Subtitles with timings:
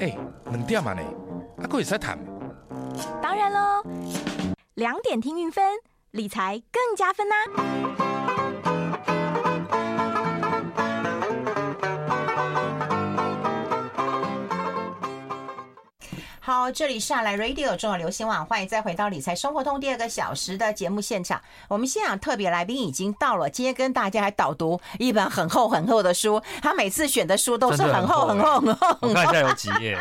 [0.00, 0.16] 哎，
[0.50, 1.02] 两点啊呢，
[1.58, 2.18] 还可以再谈。
[3.22, 3.82] 当然喽，
[4.74, 5.64] 两点听运分，
[6.10, 8.01] 理财更加分呐。
[16.44, 21.40] 好，这里是来 Radio 中的流行网，欢迎再回到理财生活通第二个小时的节目现场。
[21.68, 26.42] 我们现场特别来宾已经到了，今天跟大家来导读一本很厚很厚的书。
[26.60, 28.98] 他每次选的书都是很厚很厚很厚。
[29.02, 29.96] 我看一下有几页。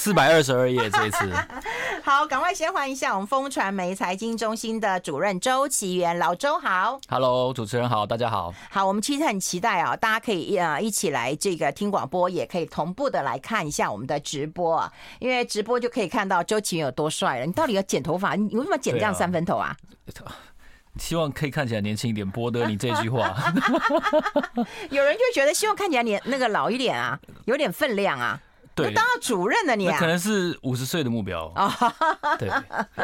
[0.00, 1.28] 四百二十二页这一次，
[2.04, 17.44] 好，赶快先欢迎一下我们风传媒财经中心的主任周岐原，老周好，Hello，主持人好，大家好，好，我们其实很期待啊，大家可以呃一起来这个听广播，也可以同步的来看一下我们的直播啊，因为直播就可以看到周岐原有多帅了。
[17.44, 18.36] 你到底要剪头发？
[18.36, 19.76] 你为什么剪这样三分头啊？
[20.24, 20.30] 啊
[20.96, 23.34] 希望可以看起来年轻一点，博得你这句话。
[24.90, 28.40] 有人就觉得希望看起来年那个老一点啊，有点分量啊。
[28.84, 31.74] 对，当到主任的你啊，可能是五十岁的目标啊。
[32.38, 32.50] 对，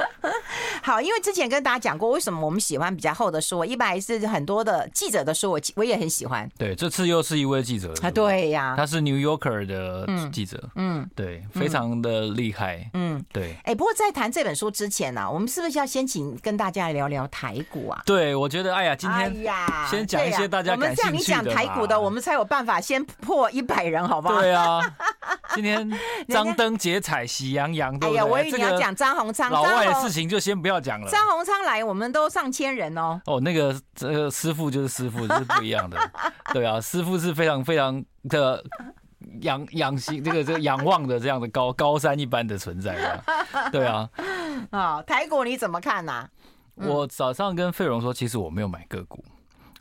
[0.83, 6.49] 好，因为之前跟大家讲过，为什么我们喜欢比较厚的书，一般是很多的记者的书，我我也很喜欢。
[6.59, 13.57] 对，这次又是一位记者啊，对呀，他是 New Yorker 的记者，嗯，对，非常的厉害，嗯，对。
[13.65, 18.03] 哎，不过在谈这本书之前呢，我们是不是要先请跟大家聊聊台股啊？
[18.05, 21.09] 对，我觉得，哎呀，今天呀，先讲一些大家感兴趣的。
[21.09, 24.41] 我们这样，你讲台股的，我们才有办法先破一百人，好不好？
[24.41, 24.81] 对啊。
[25.55, 25.91] 今 天
[26.29, 28.21] 张灯结彩，喜洋洋，对不对？
[28.21, 31.09] 哎呀，我以为你要讲张宏昌，老外的事情就先不要讲了。
[31.11, 33.21] 张宏昌来，我们都上千人哦。
[33.27, 35.99] 哦，那个这个师傅就是师傅，是不一样的。
[36.53, 38.63] 对啊，师傅是非常非常的
[39.41, 43.71] 仰仰心，这个这个仰望的这样的高高山一般的存在啊。
[43.73, 44.09] 对啊，
[44.71, 46.29] 啊，台股你怎么看啊？
[46.77, 49.25] 我早上跟费荣说，其实我没有买个股，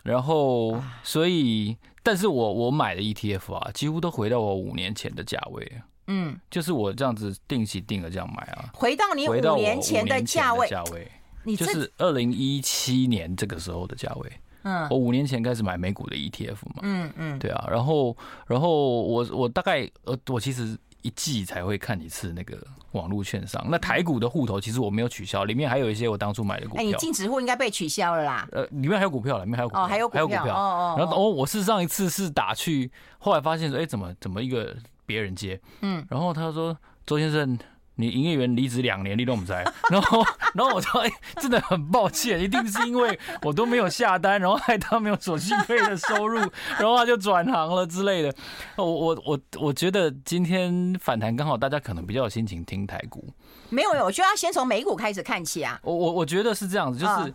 [0.04, 1.76] 然后所以。
[2.06, 5.82] 但是我我买的 ETF 啊，几乎都回到我五年前的价位。
[6.08, 11.10] 嗯，就是我这样子定期定额这样买啊，回到你五年前的价位，价位，
[11.46, 14.30] 你就是二零一七年这个时候的价位。
[14.64, 16.82] 嗯，我五年前开始买美股的 ETF 嘛。
[16.82, 18.18] 嗯嗯，对啊，然后
[18.48, 20.78] 然后我我大概呃，我其实。
[21.04, 22.58] 一季才会看一次那个
[22.94, 23.64] 网络券商。
[23.70, 26.84] 那台股的户头其实我没有取消，里面还有一些我当初买的股票。
[26.84, 28.48] 哎，你净值户应该被取消了啦。
[28.52, 29.84] 呃，里面还有股票，里面还有股票。
[29.84, 30.28] 哦，还有股票。
[30.28, 30.56] 还有股票。
[30.56, 30.96] 哦哦。
[30.98, 34.76] 然后哦，我是上一次是打去，后来发现说，哎，怎么怎么一个
[35.06, 35.62] 别人接？
[35.82, 36.04] 嗯。
[36.10, 36.76] 然后他说，
[37.06, 37.58] 周先生。
[37.96, 40.24] 你营业员离职两年，你都不在， 然后，
[40.54, 46.40] 然后我说，哎，真的很抱歉，一定是因为我都没有下单，然后害他没有手续费的收入，
[46.80, 48.34] 然后他就转行了之类的。
[48.78, 53.28] 我我我我觉得今天反弹刚好，大家可能比较有心情听台股。
[53.70, 55.80] 没有，我觉得要先从美股开始看起啊。
[55.84, 57.34] 我我我觉得是这样子，就是。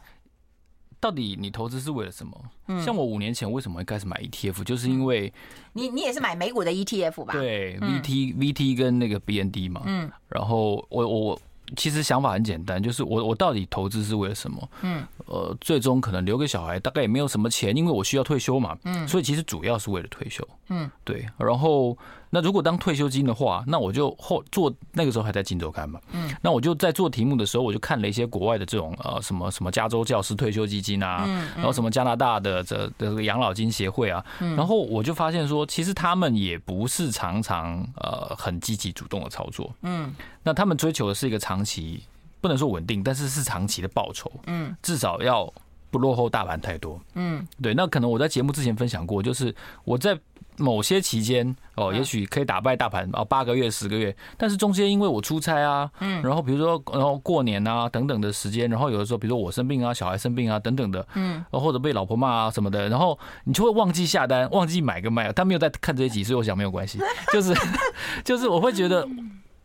[1.01, 2.37] 到底你投资是为了什么？
[2.67, 5.33] 嗯，像我五年前为什么会开始买 ETF，就是因为
[5.73, 7.33] 你你也是买美股的 ETF 吧？
[7.33, 9.83] 对，VT VT 跟那个 BND 嘛。
[9.87, 11.41] 嗯，然后我我
[11.77, 14.69] 其实想法很简单，就是我我到底投资是为了什么？
[14.83, 18.77] 嗯，呃，最终可能留给小孩，大概也没有什么钱，因为我需要退休嘛。
[18.85, 20.47] 嗯，所以其实主要是为了退休。
[20.69, 21.97] 嗯，对，然后。
[22.31, 42.03] 那如果当退休金的话，那我就后做那个时候还在金周刊嘛，嗯，那我就在做题目的时候，我就看了一些国外的这种呃什么什么加州教师退休基金啊，嗯然后什么加拿大的这这个养老金协会啊，然后我就发现说，其实他们也不是常常呃很积极主动的操作，嗯，那他们追求的是一个长期，
[42.41, 45.53] 不能说稳定，但是是长期的报酬，嗯，至少要
[45.91, 49.55] 不落后大盘太多，嗯，对，那可能我在节目之前分享过，就是
[49.85, 50.19] 我在。
[50.61, 66.99] 某些期间哦，也许可以打败大盘哦，八个月、十个月，但是中间因为我出差啊，嗯，然后比如说然后过年啊等等的时间，然后有的时候比如说我生病啊、小孩生病啊等等的，嗯，或者被老婆骂啊什么的，然后你就会忘记下单，忘记买个卖，他没有在看这一集，所以我想没有关系，
[67.33, 67.55] 就是
[68.25, 69.07] 就是我会觉得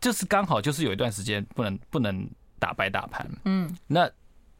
[0.00, 2.24] 就是刚好就是有一段时间不能不能
[2.60, 4.08] 打败大盘，嗯，那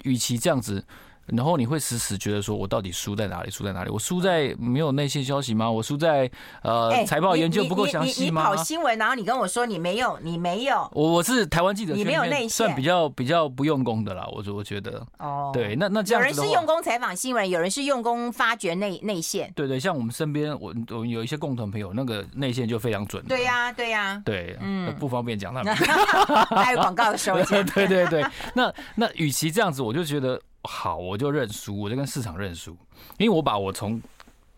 [0.02, 0.84] 与其这样子。
[1.26, 3.50] 然后你会时时觉得说，我到底输在哪里？
[3.50, 3.90] 输在哪里？
[3.90, 5.70] 我输在没有内线消息吗？
[5.70, 6.30] 我输在
[6.62, 8.42] 呃财报研究不够详细吗？
[8.42, 10.88] 你你跑新闻，然后你跟我说你没有，你没有。
[10.92, 14.26] 我我是台湾记者，你没有内线，算比较比较不用功的啦。
[14.32, 19.52] 我我觉得哦，对，那那这样有人是用功采访新闻，有人是用功发掘内内线。
[19.54, 23.24] 对对，像我们身边，我我们有一些共同朋友，那个内线就非常准。
[23.26, 25.74] 对呀对呀，对，嗯，不方便讲他们。
[26.56, 27.42] 还有广告的时候。
[27.74, 28.24] 对对对，
[28.54, 30.40] 那那与其这样子，我就觉得。
[30.64, 32.76] 好，我就认输，我就跟市场认输，
[33.18, 34.00] 因为我把我从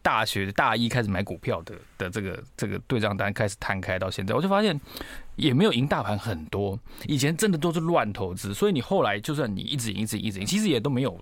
[0.02, 4.80] 大学大一开始买股票的的这个这个对账单开始摊开到现在，我就发现
[5.34, 6.78] 也没有赢大盘很多。
[7.08, 11.20] 以前真的都是乱投资，所以你后来就算你一直赢一直赢一直赢，其实也都没有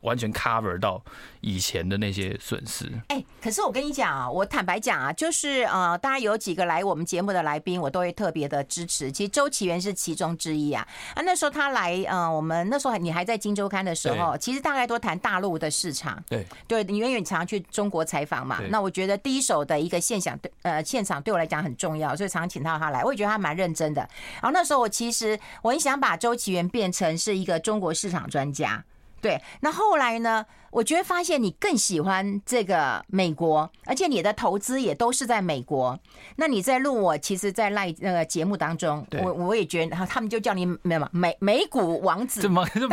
[0.00, 1.02] 完全 cover 到
[1.40, 2.86] 以前的那些损失。
[3.08, 9.10] 哎、欸，可是我跟你讲啊，我坦白讲啊，就是呃，大家有几个来我们节目的来宾，我都会特别的支持。
[9.10, 10.86] 其实周启源是其中之一啊。
[11.14, 16.22] 啊，那时候他来，呃，我们那时候你还在《金周刊》的时候，其实大概都谈大陆的市场。
[16.28, 18.60] 对，对，因为你常常去中国采访嘛。
[18.68, 23.02] 那我觉得第一手的一个现象，对，呃，现场对我来讲很重要，所以常常请到他来。
[23.04, 24.00] 我也觉得他蛮认真的。
[24.34, 28.84] 然后那时候我其实我很想把周启源变成是一个中国市场专家。
[29.24, 30.44] 对，那后来呢？
[30.74, 35.96] 我觉得发现你更喜欢这个美国，而且你的投资也都是在美国。
[36.34, 42.48] 那你在录我，其实，在赖那个节目当中，我我也觉得， 他们就叫你美嘛美美股王子，他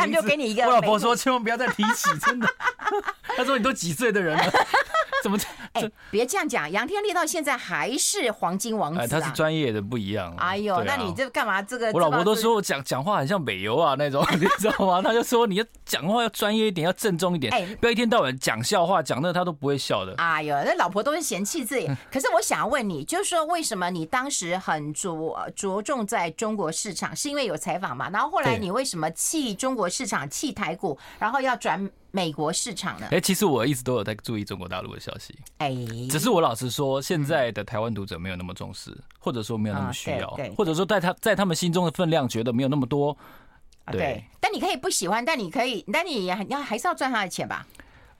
[0.06, 0.62] 们就给你一个。
[0.64, 2.48] 我老婆说，千万不要再提起，真的。
[3.36, 4.52] 他说你都几岁的人了？
[5.24, 5.38] 怎么？
[5.74, 9.08] 哎，别这样讲，杨天立到现在还是黄金王子啊！
[9.08, 10.36] 他是专业的不一样。
[10.38, 11.62] 哎呦，那你这干嘛？
[11.62, 15.02] 这个我老婆都说我讲讲话很像美游啊那种，你知道吗？
[15.02, 17.52] 他就说你要讲话要专业一点，要正宗一点。
[17.54, 17.71] 哎。
[17.80, 20.14] 不要一天到晚讲笑话，讲那他都不会笑的。
[20.18, 21.90] 哎呦，那老婆都是嫌弃自己。
[22.12, 28.10] 可是我想要问你，就是说为什么你当时很着着重在中国市场，是因为有采访嘛？
[28.10, 33.08] 然后后来你为什么弃中国市场、弃台股，然后要转美国市场呢？
[33.12, 35.38] 哎，其实我一直都有在注意中国大陆的消息。
[35.58, 35.76] 哎，
[36.10, 43.16] 只是我老实说，现在的台湾读者没有那么重视，或者说没有那么需要，或者说在他在他们心中的分量觉得没有那么多。
[43.92, 47.66] 对，但你可以不喜欢，但你可以，但你要还是要赚他的钱吧？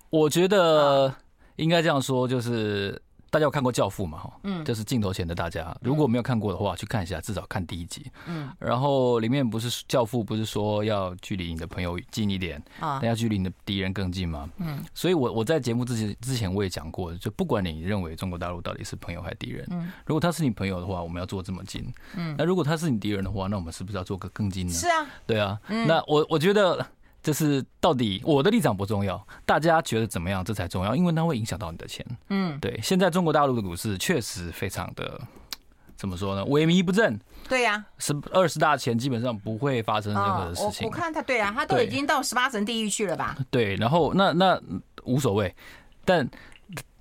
[0.10, 1.14] 我觉得
[1.56, 3.02] 应该这样说，就是。
[3.32, 4.18] 大家有看过《教父》吗？
[4.18, 8.06] 哈，嗯，就是镜头前的大家，如果没有看过的话，去看一下，至少看第一集。
[8.28, 14.50] 嗯，然后里面不是教父不是说要距离你的朋友近一点啊，但要距离你的敌人更近吗？
[14.58, 24.74] 嗯，所以我我在节目之前之前我也讲过，就不管你认为中国大陆到底是朋友还是敌人，嗯，如果他是你朋友的话，我们要做这么近，嗯，那如果他是你敌人的话，那我们是不是要做个更近呢？
[24.74, 25.58] 是啊，对啊，
[25.88, 26.86] 那我我觉得。
[27.22, 32.04] 就是到底我的立场不重要，大家觉得怎么样这才重要，因为它会影响到你的钱。
[32.30, 32.80] 嗯，对。
[32.82, 35.22] 现在中国大陆的股市确实非常的
[35.96, 36.44] 怎么说呢？
[36.46, 37.20] 萎靡不振。
[37.48, 40.88] 对呀，十二十大前基本上不会发生任何的事情。
[40.88, 43.38] 我看他，对啊，他都已经到十八层地狱去了吧？
[43.52, 44.60] 对，然后那那
[45.04, 45.54] 无所谓，
[46.04, 46.28] 但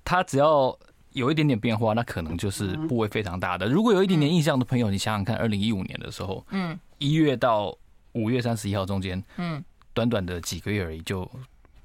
[0.03, 0.77] 他只要
[1.13, 3.67] 有一点点变化，那可能就是部位非常大的。
[3.67, 7.75] 如果有一点点印象的朋友，你想想看，二零一五年的时候，嗯，一月到
[8.11, 9.63] 五月三十一号中间，嗯。
[10.01, 11.29] 短短的几个月而已就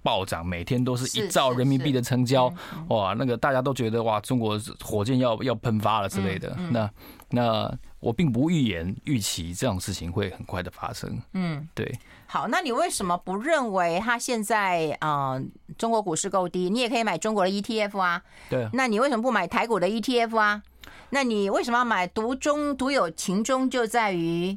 [0.03, 2.53] 暴涨，每天都是一兆人民币的成交，
[2.89, 6.57] 哇，那个大家都觉得哇，中国火箭要要喷发了之类的。
[6.71, 6.89] 那
[7.31, 11.21] 那我并不预言预期这种事情会很快的发生。
[11.33, 11.93] 嗯，对。
[12.27, 15.43] 好，那你为什么不认为它现在啊
[15.77, 16.71] 中国股市够低？
[16.71, 18.23] 你也可以买中国的 ETF 啊。
[18.49, 18.69] 对。
[18.73, 20.63] 那你为什么不买台股的 ETF 啊？
[21.11, 24.57] 那你为什么要买独中独有情中就在于？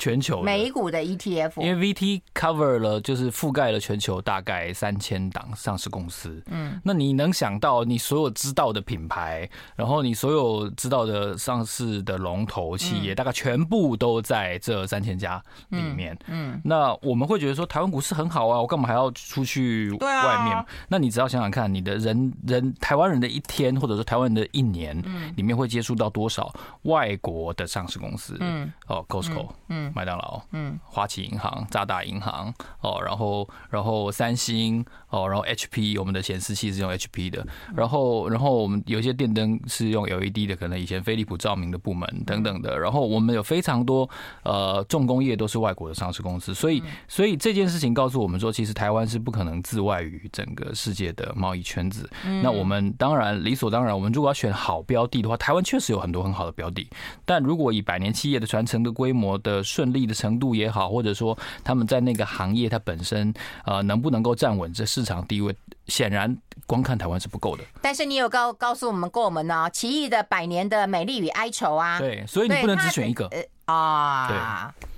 [0.00, 6.42] 全球美股的 ETF，因为 VT cover 了，就是覆盖了全球大概三千档上市公司。
[6.46, 16.18] 嗯，那你能想到你所有知道的品牌，然后你所有知道的上市的龙头企业，大概全部都在这三千家里面。
[16.28, 20.64] 嗯，那我们会觉得说台湾股市很好啊，我干嘛还要出去外面？
[20.88, 24.96] 那你只要想想看，你的人人台湾人的一天，或者说台湾人的一年，
[25.36, 26.50] 里面会接触到多少
[26.84, 28.38] 外国的上市公司？
[28.40, 29.89] 嗯，哦，Costco，嗯。
[29.94, 44.08] 麦当劳，嗯，花旗银行、渣打银行，哦，然后，然后三星，哦，然后 HP，我们的显示器是用 HP 的，然后，然后我们有一些电灯是用 LED 的，可能以前飞利浦照明的部门等等的，然后我们有非常多
[44.42, 52.08] 呃重工业都是外国的上市公司，所以，所以这件事情告诉我们说，其实台湾是不可能自外于整个世界的贸易圈子。
[52.42, 56.88] 那我们当然理所当然，我们如果要选好标的的话，台湾确实有很多很好的标的，
[57.24, 63.32] 但如果以百年企业的传承的规模的顺利的程度也好，或者说他们在那个行业它本身
[63.64, 65.56] 呃能不能够站稳这市场地位，
[65.86, 67.64] 显然光看台湾是不够的。
[67.80, 69.70] 但是你有告告诉我们过我们呢？
[69.72, 73.30] 奇异的百年的美丽与哀愁啊，对，所以你不能只选一个
[73.64, 74.28] 啊。
[74.28, 74.36] 对，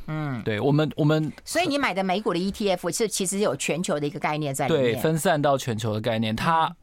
[0.09, 6.75] 嗯，对我们我们，所以你买的美股的 ETF 是其实有全球的一个概念在里面，对，分散到全球的概念，它。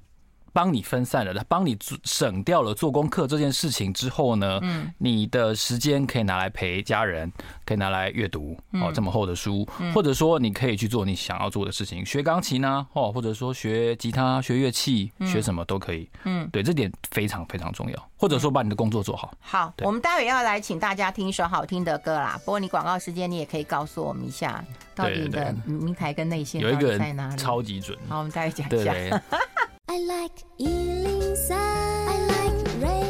[0.53, 7.31] 帮你分散了，他帮你省掉了做功课这件事情之后呢，嗯，你的时间可以拿来陪家人，
[7.65, 19.33] 可以拿来阅读哦这么厚的书，或者说你可以去做你想要做的事情，学钢琴呢，哦，或者说学吉他、学乐器、学什么都可以，嗯，对，这点非常非常重要，或者说把你的工作做好。
[19.39, 22.39] 好，我们待会要来请大家听一首好听的歌啦。
[22.45, 24.63] 不过你广告时间你也可以告诉我们一下，
[24.95, 27.37] 到底你的名台跟内线有一个人在哪里？
[27.37, 27.97] 超级准。
[28.07, 28.93] 好，我们待会讲一下。
[29.91, 33.08] I like 103, I like radio.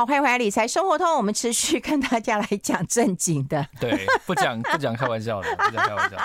[0.00, 3.66] 好，欢迎回来理财生活通，我们持续跟大家来讲正经的。
[3.78, 6.16] 对，不讲 不讲开玩笑的，不讲开玩笑。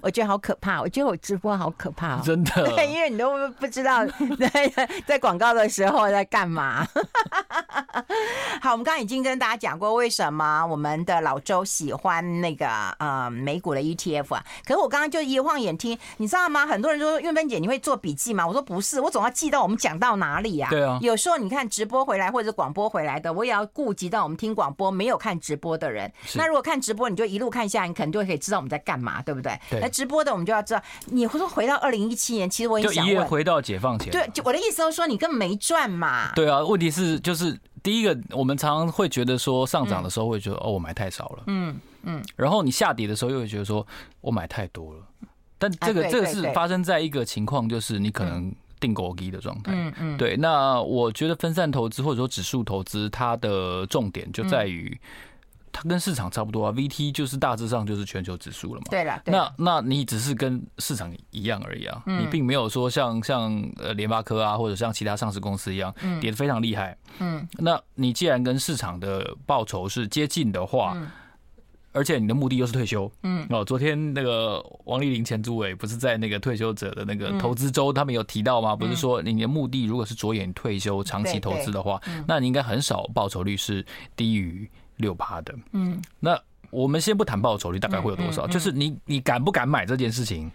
[0.00, 2.52] 我觉得好可怕，我觉得我直播好可怕，真的。
[2.76, 4.72] 对，因为你都不知道在
[5.04, 6.86] 在广告的时候在干嘛。
[8.62, 12.68] 好，我们刚刚已经跟大家讲过为什么我们的老周喜欢那个
[13.00, 14.44] 呃美股的 ETF 啊。
[14.64, 16.64] 可是我刚刚就一晃眼听，你知道吗？
[16.64, 18.46] 很多人说韵芬姐你会做笔记吗？
[18.46, 20.70] 我说不是，我总要记到我们讲到哪里呀、啊。
[20.70, 20.98] 对啊。
[21.02, 26.12] 有时候你看直播回来或者广播回来的，我也要顾及到我们听广播没有看直播的人。
[26.34, 29.56] 那如果看直播，你就一路看下来，你可能就可以知道我们在干嘛，对不对？
[29.70, 29.78] 对。
[29.78, 34.10] 那直播的我们就要知道，你会说回到二零一七年，其实我也想问，就一夜回到解放前。
[34.10, 36.32] 对，就我的意思就是说，你根本没赚嘛。
[36.34, 37.56] 对啊，问题是就是。
[37.80, 43.86] 第一个，我们常常会觉得说上涨的时候会觉得哦，我买太少了，嗯嗯，然后你下跌的时候又会觉得说
[44.20, 45.00] 我买太多了，
[45.58, 50.36] 但这个这个是发生在一个情况，就是你可能定购低的状态，嗯嗯，对。
[50.36, 54.98] 那我觉得分散投资或者说指数投资，它的重点就在于。
[55.70, 58.86] 它跟市场差不多啊，VT 就是大致上就是全球指数了嘛。
[58.90, 66.96] 对了，那那你只是跟市场一样而已啊，你并没有说像像呃联发科啊，或者像其他上市公司一样跌得非常厉害。
[67.20, 70.96] 嗯，那你既然跟市场的报酬是接近的话，
[71.92, 78.76] 而且你的目的又是退休，嗯，哦，昨天那个王丽玲前主委不是在那个退休者的那个投资周，他们有提到吗？
[78.76, 83.84] 不是说你的目的如果是着眼退休长期投资的话，那你应该很少报酬率是
[84.16, 84.68] 低于。
[84.98, 86.36] 六趴的，嗯，那
[86.70, 90.50] 我们先不谈报酬率大概会有多少，就是你你敢不敢买这件事情，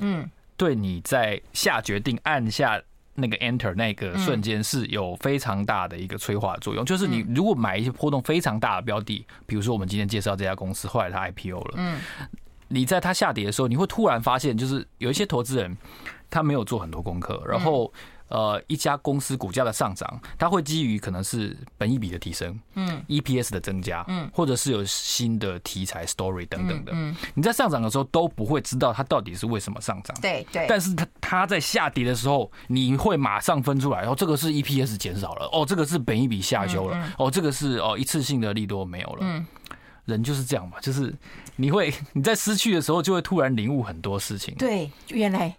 [0.00, 2.80] 嗯，对你在下决定按下
[3.14, 6.84] 那个 Enter 那个瞬间是有非常大的一个催化作用。
[6.84, 12.00] 就是你如果买一些波动非常大的标的，比如说我们今天介绍这家公司，后来它 IPO 了，嗯，
[12.68, 15.76] 你在它下跌的时候，你会突然发现，就是有一些投资人
[16.30, 17.92] 他没有做很多功课，然后。
[18.32, 26.92] 呃，一家公司股价的上涨，它会基于可能是本益比的提升，嗯，EPS 的增加，嗯，或者是有新的题材 story 等等的。
[26.94, 30.64] 嗯，你在上涨的时候都不会知道它到底是为什么上涨，对对。
[30.66, 39.18] 但是它它在下跌的时候，你会马上分出来，哦，这个是 EPS 减少了，哦，这个是本益比下修了，哦，这个是哦一次性的利多没有了。
[39.20, 39.46] 嗯，
[40.06, 41.14] 人就是这样嘛，就是
[41.56, 44.54] 你会你在失去的时候就会突然领悟很多事情。
[44.54, 45.54] 对，原来。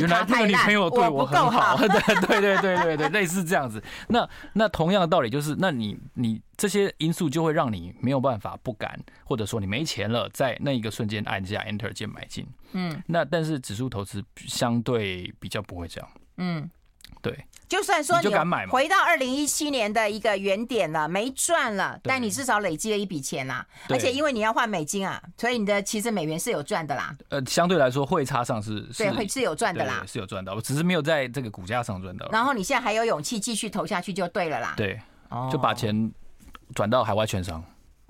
[0.00, 3.82] 原来那个女朋友对我很好， 对对对对对对，类似这样子。
[4.08, 12.46] 那那同样的道理就是，那你你这些因素就会让你没有办法不敢，或者说你没钱了，在那一个瞬间按下 Enter 键买进。
[12.72, 16.10] 嗯，那但是指数投资相对比较不会这样。
[16.38, 16.70] 嗯，
[17.20, 17.38] 对。
[17.68, 18.28] 就算说你
[18.70, 23.64] 回到二零一七年的一个原点了，没赚了，但你至少累积了一笔钱呐。
[23.88, 27.14] 而且因为你要换美金啊，所以你的其实美元是有赚的啦。
[27.28, 32.28] 呃，相对来说汇差上是，对，会是有赚的啦，是有赚到，我只是没有在这个股价上赚到。
[32.30, 34.74] 然后你现在还有勇气继续投下去就对了啦。
[34.76, 35.00] 对，
[35.50, 36.12] 就把钱
[36.74, 37.62] 转到海外券商。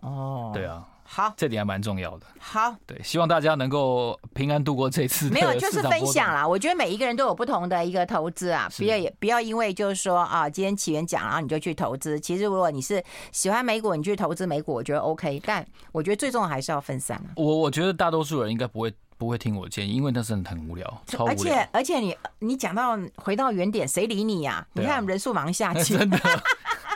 [0.03, 0.87] 哦，对啊。
[1.09, 2.27] 好，这点还蛮重要的。
[2.39, 5.31] 好，对，希望大家能够平安度过这次。
[5.31, 6.47] 没有，就是分享啦。
[6.47, 12.19] 我觉得每一个人都有不同的一个投资啊，不要也不要因为就是说啊，今天起源讲，然后你就去投资。
[12.19, 15.41] 其实如果你是喜欢美股，你去投资美股，我觉得 OK。
[15.45, 17.21] 但我觉得最重要还是要分散。
[17.37, 21.33] 我我觉得大多数人应该不会不会听我建议，因为那真的很无聊，超无聊。
[21.33, 24.67] 而且而且你你讲到回到原点，谁理你呀？
[24.75, 26.19] 你看人数忙下去， 真的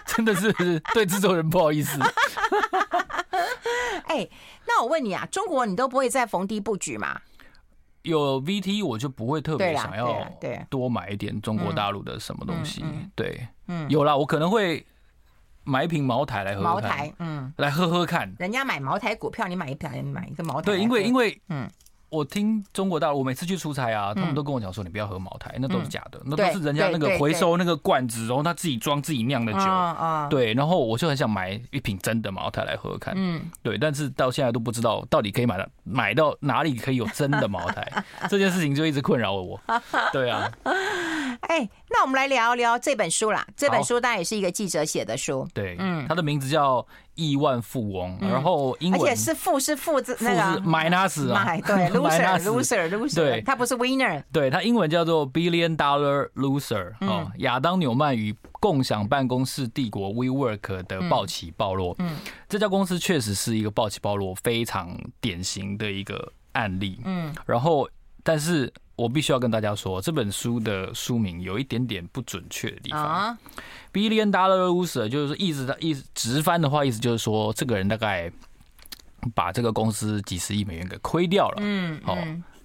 [0.07, 0.53] 真的是
[0.93, 1.99] 对制作人不好意思。
[4.07, 4.29] 哎，
[4.67, 7.21] 那我问你啊，中国你都不会再逢低布局吗？
[8.03, 10.27] 有 VT 我就不会特别想要
[10.71, 12.85] 多买一点中国大陆的什么东西。
[13.15, 14.87] 对，嗯，有啦，我可能会
[15.65, 16.69] 买一瓶茅台来喝喝。
[16.69, 18.35] 茅台，嗯，来喝喝看。
[18.39, 20.73] 人家买茅台股票，你买一瓶，买一个茅台。
[20.73, 21.71] 对，因为因为嗯。
[22.11, 30.29] 我听中国大陆，我每次去出差啊，他们都跟我讲说，你不要喝茅台，那都是假的，那都是人家那个回收那个罐子，然后他自己装自己酿的酒。
[30.29, 33.15] 对，然后我就很想买一瓶真的茅台来喝喝看。
[33.17, 39.61] 嗯，对，但是到现在都不知道到底可以买到买到哪里可以有真的茅台， 这件事情就一直困扰了我。
[40.13, 40.51] 对啊。
[41.51, 43.45] 哎，那我们来聊一聊这本书啦。
[43.57, 45.45] 这本书当然也是一个记者写的书。
[45.53, 46.87] 对，嗯，它的名字叫。
[47.17, 62.17] 亿万富翁，然后英文，而且是富是富字那个 minus 啊， 对，loser loser loser，对，他不是 winner，对，他英文叫做 billion dollar loser 哦，亚当纽曼与共享办公室帝国 WeWork 的暴起暴落，嗯，
[62.49, 67.87] 这家公司确实是一个暴起暴落非常典型的一个案例，嗯，然后
[68.23, 68.73] 但是。
[69.01, 73.37] 我必须要跟大家说，这本书的书名有一点点不准确的地方。
[73.95, 78.31] Billion Dollar Loser 就是意思的意思，直翻的话，意思就是说，这个人大概
[79.35, 81.57] 把这个公司几十亿美元给亏掉了。
[81.61, 82.15] 嗯，好，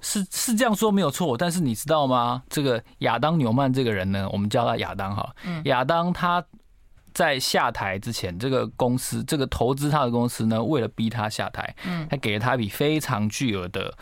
[0.01, 1.37] 是是这样说没有错。
[1.37, 2.43] 但是你知道吗？
[2.49, 5.33] 这个亚当纽曼这个人呢，我们叫他亚当哈。
[5.63, 6.43] 亚当他
[7.13, 13.97] 在下台之前，这个公司这个投资他的公司呢，为了逼他下台，嗯，他给了他一笔非常巨额的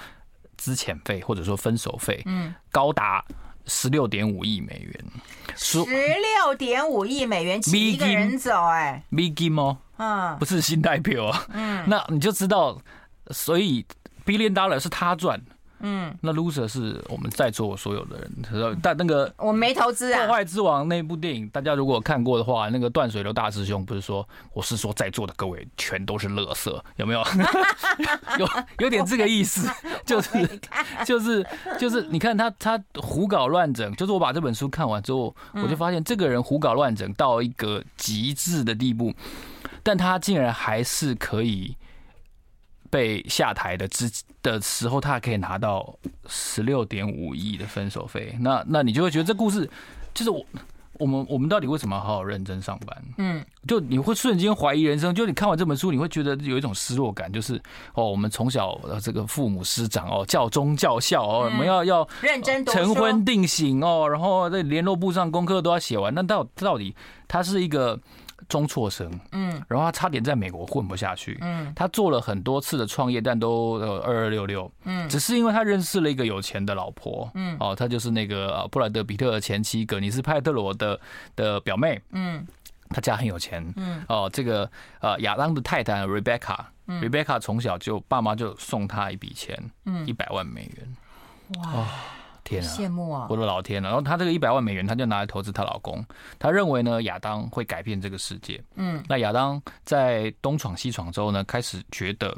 [0.57, 3.23] 资遣费或者说分手费，嗯，高达
[3.65, 5.05] 十六点五亿美元。
[5.55, 12.81] 十六点五亿美元请一个人走，哎，Big Game 哦，嗯，不是新代表啊，嗯，那你就知道，
[13.31, 13.85] 所以
[14.25, 15.41] Billion Dollar 是他赚。
[15.85, 20.25] 嗯，那 loser 是我们在座所有的人，但那个我没投资啊。
[20.25, 27.21] 破坏之王那部电影，大家如果看过的话，那个断水流大师兄不是说，我是说在座的各位全都是乐色，有没有？
[28.39, 28.47] 有
[28.79, 29.69] 有点这个意思，
[30.05, 30.59] 就是
[31.05, 31.45] 就是
[31.77, 39.13] 就是，你看他他胡搞乱整，就是我把这本书看完之后，我就发现这个人胡搞乱整到一个极致的地步，
[39.83, 41.75] 但他竟然还是可以。
[42.93, 44.07] 被下台的之
[44.43, 45.97] 的时候，他可以拿到
[46.27, 48.37] 十六点五亿的分手费。
[48.39, 49.67] 那那你就会觉得这故事
[50.13, 50.45] 就是我
[50.99, 53.03] 我们我们到底为什么要好好认真上班？
[53.17, 55.11] 嗯，就你会瞬间怀疑人生。
[55.15, 57.59] 就你看完这本书，你会觉得有一种失落感，就是
[57.95, 66.13] 哦，我们从小的这个父母师长哦，教忠教孝哦，我们要要认真晨昏定省哦，然后在联络簿上功课都要写完。
[66.13, 66.95] 那到到底
[67.27, 67.99] 他是一个？
[68.47, 80.99] 中辍生，嗯，然后他差点在美国混不下去，嗯，他做了很多次的创业，但都呃二二六六，嗯，只是因为他认识了一个有钱的老婆，嗯，哦，他就是那个布莱德比特的前妻葛尼斯派特罗的
[81.35, 82.45] 的表妹，嗯，
[82.89, 84.69] 他家很有钱，嗯，哦，这个
[84.99, 90.95] 呃亚当的太太 Rebecca，Rebecca 从小就爸妈就送他一笔钱，嗯，一百万美元，
[91.63, 91.87] 哇。
[92.61, 92.75] 天啊！
[92.77, 93.27] 羡慕啊！
[93.29, 93.87] 我的老天啊！
[93.87, 96.03] 然后她这个一百万美元，她就拿来投资她老公。
[96.37, 98.63] 她认为呢，亚当会改变这个世界。
[98.75, 102.35] 嗯，那亚当在东闯西闯之后呢，开始觉得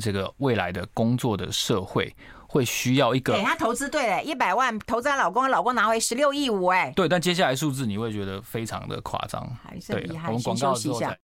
[0.00, 2.14] 这个未来的工作的社会
[2.46, 3.34] 会需要一个。
[3.34, 6.92] 给他投资对了，一百万投资她老公，她老公拿回十六亿五哎。
[6.94, 9.46] 对，但接下来数字你会觉得非常的夸张。
[9.62, 10.28] 还是厉害。
[10.28, 11.18] 我们广告之后再。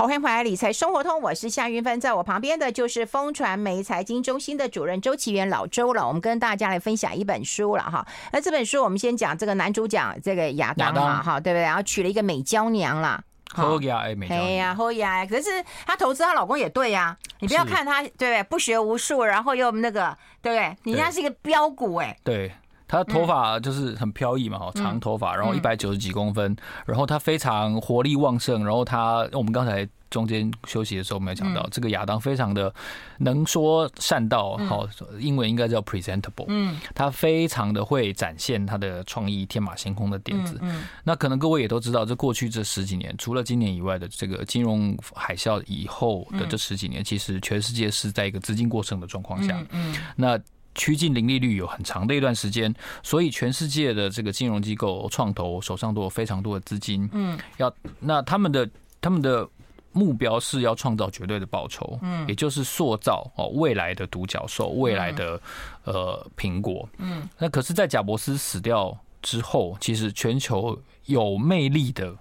[0.00, 6.08] 好，欢迎回来，理财生活通，我是夏云芬，在我旁边的就是风传媒财经中心的主任周岐原老周了。
[6.08, 8.06] 我们跟大家来分享一本书了哈。
[8.32, 11.60] 那这本书我们先讲这个男主角这个亚当嘛，哈，对不对？
[11.60, 13.22] 然后娶了一个美娇娘啦。
[13.52, 14.46] 好呀，哎，美娇娘。
[14.46, 15.26] 哎呀，好呀。
[15.26, 15.50] 可是
[15.86, 18.42] 她投资她老公也对呀，你不要看她，对不对？
[18.44, 20.94] 不学无术，然后又那个，对不对？
[20.94, 22.16] 人家是一个标股哎。
[22.24, 22.50] 对。
[22.90, 32.74] 他头发就是很飘逸嘛，哈，长头发，然后一百九十几公分，然后他非常活力旺盛，然后他我们刚才中间休息的时候没有讲到，这个亚当非常的
[33.18, 34.88] 能说善道，好，
[35.20, 50.36] 英文应该叫 presentable，嗯，他非常的会展现他的创意，天马行空的点子，嗯，那可能各位也都知道，这过去这十几年，除了今年以外的这个金融海啸以后的这十几年，其实全世界是在一个资金过剩的状况下，嗯，那。
[50.74, 58.68] 趋近零利率有很长的一段时间，所以全世界的这个金融机构创投手上都有非常多的资金，嗯，要那他们的
[59.00, 59.48] 他们的
[59.92, 65.40] 目标是要创造绝对的报酬，嗯，也就是塑造哦未来的独角兽，未来的
[65.84, 72.16] 呃苹果，嗯，那可是，在贾伯斯死掉之后，其实全球有魅力的。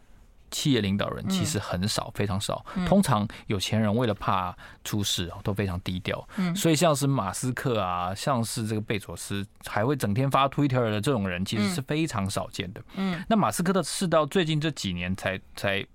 [0.51, 2.65] 企业领导人其实很少，非常少。
[2.87, 6.27] 通常有钱人为了怕出事，都非常低调。
[6.55, 12.81] 所以像是马斯克啊，像是这个贝佐斯，还会整天发 Twitter 的这种人，其实是非常少见的。
[12.95, 15.85] 嗯，那马斯克的事到最近这几年才才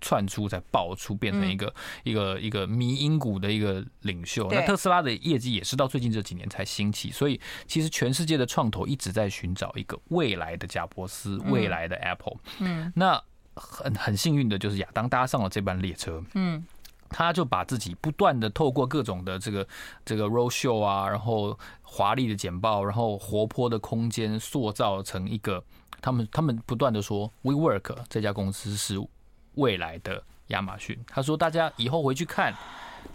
[0.00, 4.48] 窜出，才爆出，变成一个一个一个迷因股的一个领袖。
[4.50, 7.10] 那特斯拉的业绩也是到最近这几年才兴起。
[7.10, 12.36] 所以其实全世界的创投一直在寻找一个未来的贾伯斯，未来的 Apple。
[12.60, 13.22] 嗯，那。
[13.60, 16.64] 很很幸运的就是亚当搭上了这班列车，嗯，
[17.08, 19.66] 他就把自己不断的透过各种的这个
[20.04, 25.62] 这个 roadshow 啊，然后华丽的简报，然后活泼的空间，塑造成一个
[26.00, 28.98] 他们他们不断的说 WeWork 这家公司是
[29.54, 30.98] 未来的亚马逊。
[31.06, 32.54] 他说大家以后回去看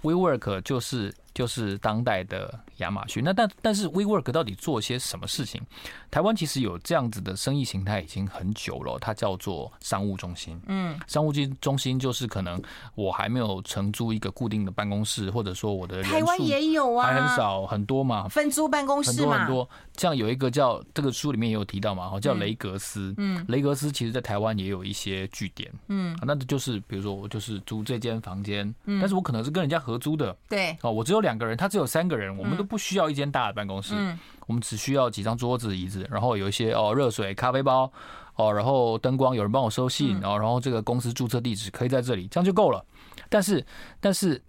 [0.01, 1.13] WeWork 就是。
[1.35, 3.23] 就是当代的亚马逊。
[3.23, 5.61] 那但但是 WeWork 到底做些什么事情？
[6.09, 10.57] 台湾其实有这样子的生意形态已经很久了，它叫做商务中心。
[10.67, 12.61] 嗯，商务中心就是可能
[12.95, 19.69] 我还没有承租一个固定的办公室，或者说我的台湾也有啊，还很少很多嘛，分租办公室嘛，很多很多。
[19.97, 23.13] 像有一个叫这个书里面也有提到嘛，叫雷格斯。
[23.17, 25.69] 嗯，雷格斯其实在台湾也有一些据点。
[25.87, 30.33] 嗯，那就是比如说我就是租这间房间，但是我可能是跟人家合租的。
[30.47, 31.25] 对，哦，我只有。
[31.25, 37.91] 两个人，他只有三个人，我们都不需要一间大的办公室，嗯，我们只需要几张桌子、椅子，然后有一些哦热水、咖啡包，
[38.35, 42.83] 哦，然后灯光，有人帮我收信，然后然后这个公司注册地址可以在这里，这样就够了。
[43.29, 43.65] 但是，
[43.99, 44.41] 但是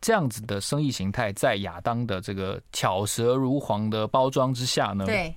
[0.00, 5.34] 这样子的生意形态，在亚当的这个巧舌如簧的包装之下呢，对，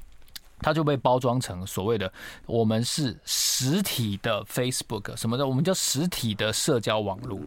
[0.59, 2.11] 它就被包装成所谓的
[2.45, 7.39] 我们是实体的 Facebook 什么的，我们叫实体的社交网络。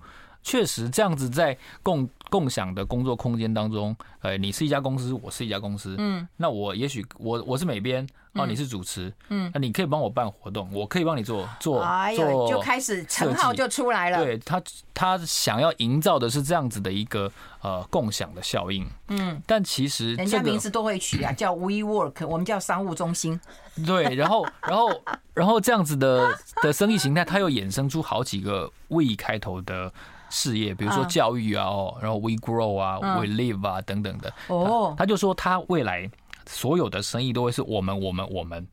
[0.48, 8.06] 确实这样子在共共享的工作空间当中，呃，你是一家公司，我是一家公司，嗯，那我也许我我是美编。
[8.34, 11.84] 哦，你是主持，嗯，那你可以帮我办活动，我可以帮你做做
[12.14, 14.22] 做，就开始称号就出来了。
[14.22, 14.62] 对他，
[14.94, 17.28] 他想要营造的是这样子的一个
[17.62, 23.40] 呃共享的效应，嗯，但其实人家名字都会取啊，叫 WeWork，我们叫商务中心。
[23.84, 25.02] 对，然后然后
[25.34, 26.32] 然后这样子的
[26.62, 29.92] 的生意形态，它又衍生出好几个 We 开头的
[30.30, 34.32] 事业，比如说教育啊，哦，然后 We Grow 啊，We Live 啊等等的。
[34.48, 36.10] 哦，他就说他未来。
[36.50, 38.66] 所有的生意都会是我们，我们，我们，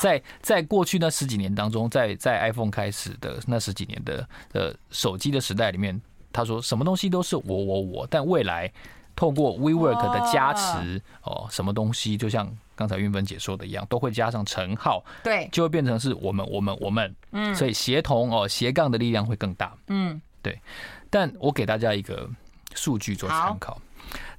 [0.00, 8.68] 在在过去那十几年当中，在在 iPhone 开始的那十几年的呃手机的时代里面，他说什么东西都是我我我，但未来
[9.14, 20.60] 透过 WeWork 的加持哦，什么东西就像刚才韵芬姐说的一样，都会加上乘号，对，就会变成是我们我们我们，嗯，所以协同哦斜杠的力量会更大，嗯，对，
[21.08, 22.28] 但我给大家一个
[22.74, 23.80] 数据做参考。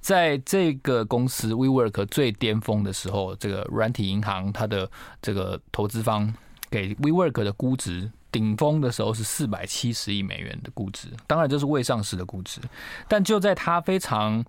[0.01, 4.89] 在这个公司 WeWork 最巅峰的时候，这个软体银行它的
[5.21, 6.31] 这个投资方
[6.69, 12.59] 给 WeWork 的估值顶峰的时候是四百七十亿美元的估值，当然这是未上市的估值。
[13.07, 14.43] 但就在它非常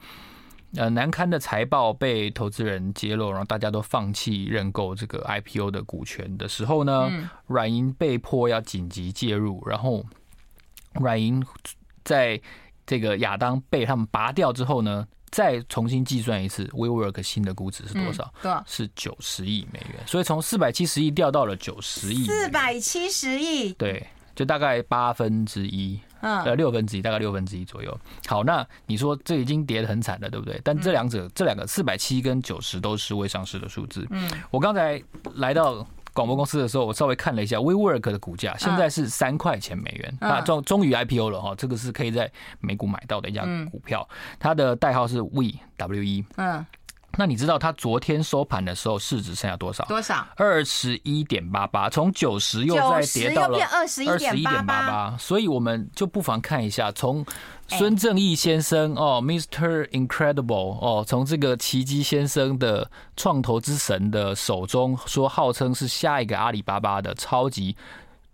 [0.75, 7.09] 呃难堪的财报被投资人揭露，然后大家都放弃认购这个 IPO 的股权的时候呢，
[7.47, 10.05] 软银被迫要紧急介入，然后
[11.01, 11.45] 软银
[12.05, 12.41] 在
[12.87, 18.33] 这个亚当被他们拔掉之后呢，再重新计算一次，WeWork 新的估值是多少？
[18.43, 19.99] 对，是九十亿美元。
[20.07, 22.27] 所以从四百七十亿掉到了九十亿。
[22.27, 27.99] 四百七十亿，对，就大概八分之一，嗯，呃，六分之一，大概六分之一左右。
[28.27, 30.61] 好，那你说这已经跌得很惨了，对不对？
[30.63, 34.07] 但这两者，这两个四百七跟九十都是未上市的数字。
[34.11, 35.03] 嗯，我刚才
[35.35, 35.87] 来到。
[36.15, 46.65] 广播公司的时候，我稍微看了一下 WeWork 的股价，现在是三块钱美元，啊，终终于 IPO 了哈，这个是可以在美股买到的一家股票，它的代号是 We W E，嗯。
[47.17, 49.85] 那你知道它昨天收盘的时候市值剩下多少？
[49.85, 50.27] 多少？
[50.35, 57.25] 二十一点八八，从九十又再跌到了二十一点八八，所以我们就不妨看一下，从
[57.69, 59.89] 孙正义先生哦，Mr.
[59.89, 67.75] Incredible 哦，从这个奇迹先生的创投之神的手中，说号称是下一个阿里巴巴的超级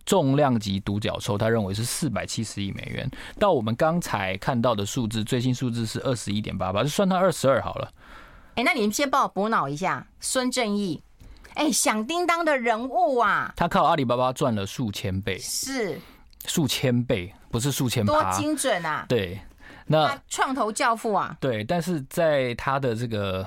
[0.05, 7.91] 重量级独角兽，他认为是四百七十亿美元，到我们刚才看到的数字，最新数字是二十一点八八，就算他二十二好了。
[8.57, 11.01] 哎，那你们先帮我补脑一下，孙正义，
[11.55, 15.99] 哎，响叮当的人物啊，他靠阿里巴巴赚了数千倍，是
[16.47, 19.05] 数千倍，不是数千倍，多精准啊！
[19.09, 19.41] 对，
[19.87, 23.47] 那创投教父啊，对，但是在他的这个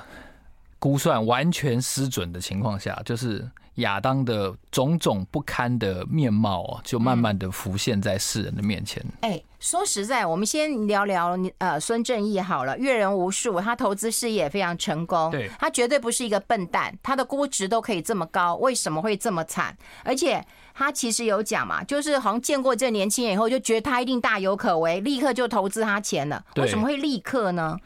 [0.79, 3.49] 估算完全失准的情况下，就是。
[3.75, 9.03] 亚当的种种不堪的面貌哦，就慢慢的浮现在世人的面前。
[9.21, 15.31] 哎、嗯欸，说实在，我们先聊聊呃孙正义好了，阅人无数，他投资事业也非常成功。
[15.31, 19.75] 对，他绝对不是一个笨蛋，他的估值都可以这么高，为什么会这么惨？
[20.03, 26.43] 而且他其实有讲嘛，就是好像见过这年轻人以后，就觉得他一定大有可为，立刻就投资他钱了。
[26.57, 27.77] 为什么会立刻呢？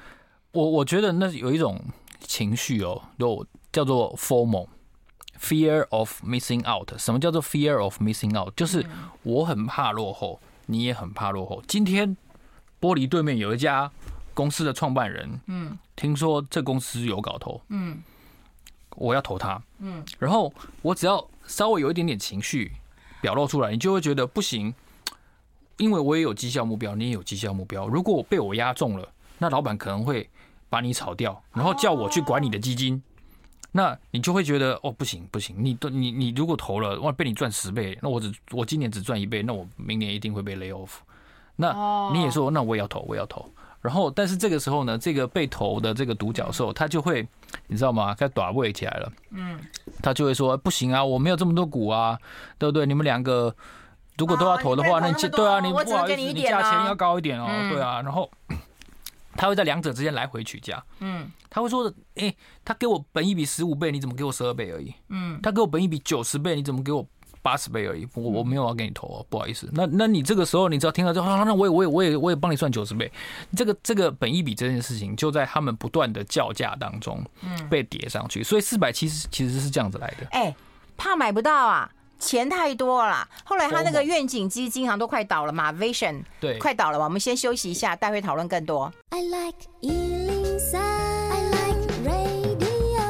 [0.52, 1.80] 我我觉得那有一种
[2.20, 4.68] 情绪哦，就叫做 FOMO。
[5.40, 6.98] Fear of missing out。
[6.98, 8.54] 什么叫做 fear of missing out？
[8.56, 8.86] 就是
[9.24, 11.62] 我很怕落后，你也很怕落后。
[11.68, 12.18] 今天
[12.82, 13.92] 玻璃对面有一家
[14.34, 18.02] 公司的创办人，嗯，听说这公司有搞头，嗯，
[18.96, 22.72] 我要投他，嗯，然后我只要稍微有一点点情绪
[23.22, 24.74] 表露出来，你就会觉得不行，
[25.78, 27.88] 因为我也有绩效目标，你也有绩效目标。
[27.88, 30.28] 如果我被我压中了，那老板可能会
[30.68, 33.02] 把你炒掉，然后叫我去管你的基金。
[33.78, 40.94] 那你就会觉得哦，不行不行，你都你你如果投了哇，被你赚十倍，那我只我今年只赚一倍，那我明年一定会被 lay off。
[41.56, 43.48] 那你也说，那我也要投，我也要投。
[43.80, 47.28] 然后，但是这个时候呢，这个被投的这个独角兽，他就会
[47.68, 48.16] 你知道吗？
[48.16, 49.12] 开始打位起来了。
[49.30, 49.60] 嗯，
[50.02, 52.18] 他就会说不行啊，我没有这么多股啊，
[52.58, 52.84] 对不对？
[52.88, 53.56] 你们两个
[54.18, 58.28] 如果都要投的话，那你对啊，你不好意思，你价钱要高一点哦，对啊，然后。
[59.38, 64.94] 他会在两者之间来回取价，嗯，他会说的，哎，他给我本一比十五倍，你怎么给我十二倍而已？
[65.10, 67.08] 嗯，他给我本一比九十倍，你怎么给我
[67.42, 68.06] 八十倍而已？
[68.16, 69.70] 我我没有要给你投哦，不好意思。
[69.72, 73.10] 那那你这个时候，你只要听到之后，那我也我也我也我也帮你算九十倍。
[73.56, 78.44] 这个这个本一比这件事情，就在他们不断的叫价当中，嗯，被叠上去。
[78.44, 80.28] 所以四百七十其实是这样子来的。
[80.32, 80.54] 哎，
[80.98, 81.90] 怕买不到啊。
[82.20, 87.06] 钱太多了，后来他那个愿景基金好像都快倒了嘛，Vision 对，快倒了吧？
[87.06, 88.92] 我们先休息一下，待会讨论更多。
[89.10, 93.02] I like 103, I like radio.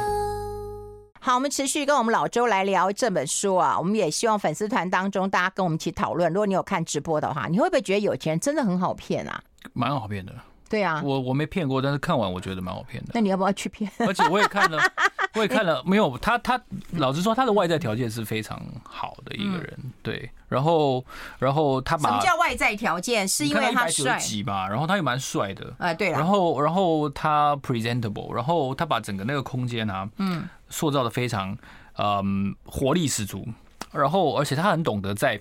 [1.20, 3.78] 好，我们持续跟我们老周来聊这本书啊。
[3.78, 6.32] 我们也希望粉丝团当中大家跟我们一起讨论。
[6.32, 9.42] 如果你有看直播的话，你会不会觉得有钱人真的很好骗啊？
[9.72, 10.32] 蛮好骗的。
[10.70, 13.12] 对啊，我我没骗过，但是看完我觉得蛮好骗的。
[13.14, 13.90] 那你要不要去骗？
[14.00, 14.78] 而且我 也看了，
[15.34, 16.60] 我也看了，没有他他
[16.92, 20.30] 老实说，他的外在条件是非常好的一个人，嗯、对。
[20.48, 21.04] 然后
[21.38, 23.28] 然后他把什么叫外在条件？
[23.28, 24.66] 是因为他帅几吧？
[24.68, 26.10] 然后他又蛮帅的哎，对。
[26.10, 31.56] 然后然后他 presentable，然后他把整个那个空间啊，嗯，塑造的非常
[31.98, 33.46] 嗯活力十足。
[33.92, 35.40] 然后而且他很懂得在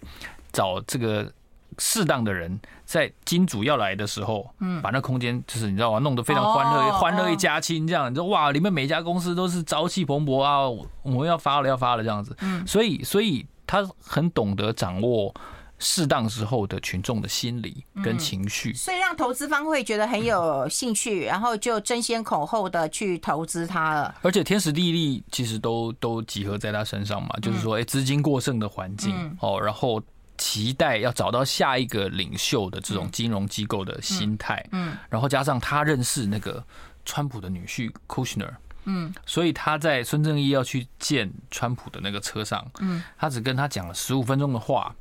[0.52, 1.32] 找这个。
[1.80, 6.00] 适当的人在金主要来的时候，嗯，把那空间就是你知道吗？
[6.00, 8.12] 弄得非常欢乐，欢乐一家亲这样。
[8.12, 12.36] 你说哇，里面每一家公司都是朝气蓬勃啊，我们要发了要发了这样子。
[12.42, 15.32] 嗯，所以所以他很懂得掌握
[15.78, 24.16] 适当时候的群众的心理跟情绪，所以让投资方会觉得很有兴趣，然后就争先恐后的去投资他了。
[24.24, 30.02] 而且天时地利其实都都集合在他身上嘛，就是说，哎，资金过剩的环境哦，然后。
[30.38, 36.64] 期待要找到下一个领袖的这种金融机构的心态，嗯，然后加上他认识那个
[37.06, 38.54] 川普的女婿 Kushner，
[38.86, 44.96] 嗯，所以他在孙正义要去见川普的那个车上，嗯，他只跟他讲了十五分钟的话，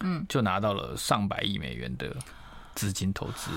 [0.00, 2.16] 嗯，就拿到了上百亿美元的
[2.74, 3.50] 资金投资。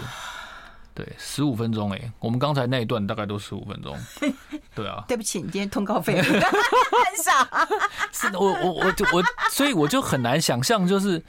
[0.94, 3.98] 对，十五分钟哎，我们刚才那一段大概都十五分钟。
[4.76, 7.32] 对啊，对不起，你今天通告费很少。
[8.12, 11.24] 是，我我我就我，所以我就很难想象，就是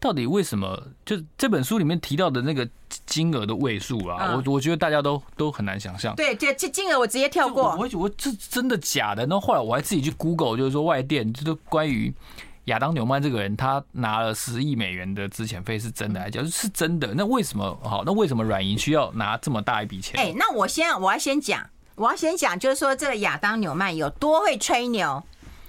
[0.00, 2.66] 到底为什么，就这本书里面提到的那个
[3.06, 6.16] 金额的位数啊，我我觉得大家都都很难想象。
[6.16, 7.76] 对，这这金额我直接跳过。
[7.76, 9.26] 我我这真的假的？
[9.26, 12.14] 然后后来我还自己去 Google，就是说外电，就是关于。
[12.64, 16.48] 亚当纽曼这个人，他拿了十亿美元的资遣费，是真的还是？
[16.48, 17.12] 是真的。
[17.14, 17.78] 那为什么？
[17.82, 20.18] 好，那为什么软银需要拿这么大一笔钱？
[20.18, 25.22] 哎，那我先，我要先讲，我要先讲，就是说这个亚当纽曼有多会吹牛，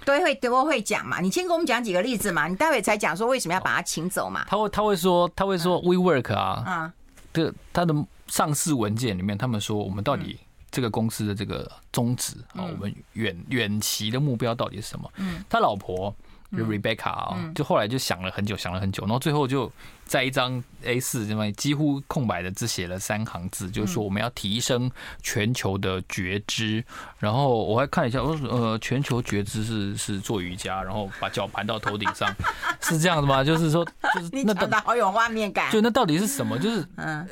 [0.05, 1.19] 多会多会讲嘛。
[1.19, 2.47] 你先给我们讲几个例子嘛。
[2.47, 4.45] 你待会才讲说为什么要把他请走嘛。
[4.47, 6.93] 他会他会说他会说 WeWork 啊，啊，
[7.33, 7.93] 这他的
[8.27, 10.39] 上市文件里面，他们说我们到底
[10.71, 15.11] 这个公司的这个宗旨啊，我们远远期的目标到底是什么？
[15.17, 16.15] 嗯，他老婆。
[16.51, 19.71] 就 Rebecca 啊，就后来就想了很久，想了很久，然后最后就
[20.05, 24.89] 在一张 A 四这么几乎空白的只写了三行字，就是说我们要提升
[25.21, 26.83] 全球的觉知。
[27.17, 32.33] 然后我还看了一下，我说呃，全球觉知是是做瑜伽，然后把脚盘到头顶上，
[32.79, 33.43] 是这样的吗？
[33.43, 35.71] 就是说，就是那讲的好有画面感。
[35.71, 36.57] 就那到底是什么？
[36.59, 37.27] 就是嗯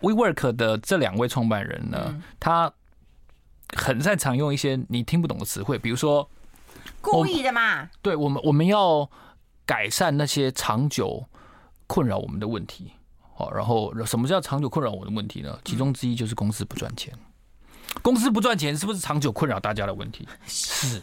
[0.00, 2.70] ，WeWork 的这两位创办人呢，他
[3.74, 6.28] 很擅长用一些你听不懂的词汇，比如说。
[7.00, 7.88] 故意的嘛？
[8.02, 9.08] 对，我们我们要
[9.64, 11.24] 改善那些长久
[11.86, 12.92] 困扰我们的问题。
[13.34, 15.58] 好，然后什么叫长久困扰我的问题呢？
[15.64, 17.12] 其中之一就是公司不赚钱。
[18.02, 20.28] 公司不赚钱是不是长久困扰大家的问题？
[20.46, 21.00] 是，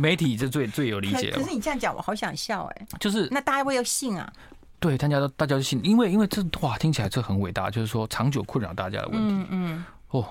[0.00, 1.30] 媒体这最最有理解。
[1.32, 2.86] 可是你这样讲，我好想笑哎。
[3.00, 4.32] 就是那大家会要信啊？
[4.78, 9.34] 对，大家都大家就信，因为因为这哇听起来这很伟大，就是说长久困扰大家的问题。
[9.34, 9.84] 嗯嗯。
[10.10, 10.26] 哦，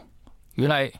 [0.56, 0.92] 原来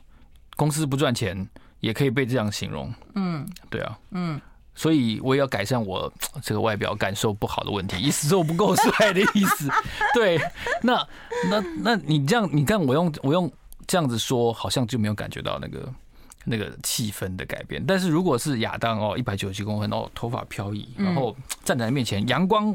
[0.56, 1.48] 公司不赚钱。
[1.84, 4.40] 也可以被这样形容，嗯，对啊，嗯，
[4.74, 6.10] 所以我也要改善我
[6.42, 9.68] 这个外表感受不好的问题，意思是我不够帅的意思。
[10.14, 10.40] 对，
[10.82, 11.06] 那
[11.50, 13.52] 那那你这样，你看我用我用
[13.86, 15.92] 这样子说，好像就没有感觉到那个
[16.44, 17.84] 那个气氛的改变。
[17.86, 22.74] 但是如果是亚当哦，一百九十七公分哦，头发飘逸，然后站在面前，阳光。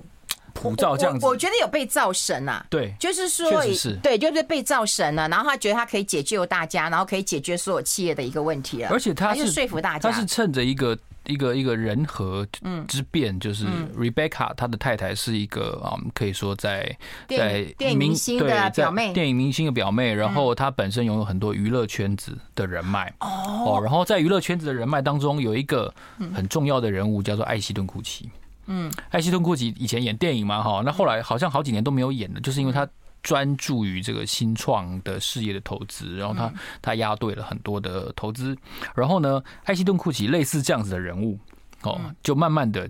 [0.61, 5.27] 普照这样子我，我觉得有被造神呐、啊，对，就是说，是对，就是被造神了、啊。
[5.29, 8.89] 然后他觉得他可以解救大家，然后可以解决所有企业的一个问题了。
[8.89, 12.45] 而且他是说服大家，他是趁着一个一个一个人和
[12.87, 13.65] 之变，就是
[13.97, 16.93] Rebecca 他的太太是一个啊，可以说在
[17.27, 20.13] 在电影明星的表妹，电影明星的表妹。
[20.13, 25.93] 然后他本身拥有很多娱乐圈子的人脉哦，然后在娱乐圈子的人脉当中，有一个
[26.33, 28.29] 很重要的人物叫做艾希顿库奇。
[28.71, 32.87] 嗯，艾希顿·库奇以前演电影嘛，哈，那后来好像好几年都没有演了，就是因为他
[33.23, 38.55] 专注于这个新创的事业的投资，然后他他押对了很多的投资，
[38.95, 41.39] 然后呢，艾希顿·库奇类似这样子的人物，
[41.81, 42.89] 哦，就慢慢的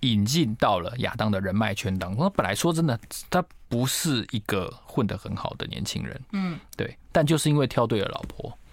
[0.00, 2.22] 引进到了亚当的人脉圈当中。
[2.24, 8.65] 他本来说真的，他不是一个混得很好的年轻人，嗯，对，但就是因为挑对了老婆，嗯。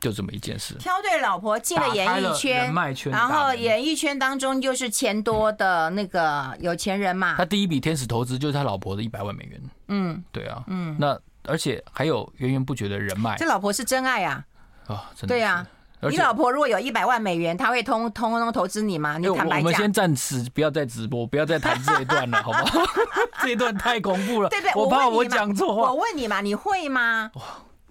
[0.00, 2.72] 就这么一件事，挑对老婆进了演艺圈，
[3.10, 7.34] 然后演艺圈当中就是钱多的那个有钱人嘛。
[7.36, 9.60] 他第一笔天使投资就是他老婆的一百万美元。
[9.88, 13.36] 嗯，对啊，嗯，那而且还有源源不绝的人脉。
[13.36, 14.44] 这老婆是真爱啊！
[14.86, 15.28] 啊，真的。
[15.28, 15.66] 对啊，
[16.02, 19.16] 你老婆如果有一百万美元，他会通通通投资你吗？
[19.16, 19.58] 你坦白讲。
[19.60, 22.86] 我们先暂时不要再直播，不要再谈这一段了，好不好？
[23.42, 24.48] 这一段太恐怖了。
[24.50, 25.90] 对不对，我怕我讲错话。
[25.92, 27.30] 我问你嘛，你会吗？